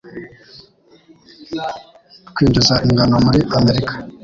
[2.29, 3.93] Twinjiza ingano muri Amerika.